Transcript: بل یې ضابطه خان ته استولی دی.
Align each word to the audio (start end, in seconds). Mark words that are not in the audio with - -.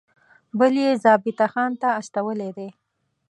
بل 0.59 0.73
یې 0.83 0.89
ضابطه 1.03 1.47
خان 1.53 1.71
ته 1.81 1.89
استولی 1.99 2.49
دی. 2.57 2.69